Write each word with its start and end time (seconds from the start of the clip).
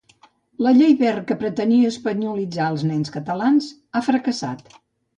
La 0.67 0.71
llei 0.77 0.95
Wert, 1.01 1.19
que 1.33 1.37
pretenia 1.43 1.91
espanyolitzar 1.95 2.73
els 2.75 2.89
nens 2.95 3.15
catalans, 3.21 3.73
ha 4.01 4.07
fracassat. 4.13 4.79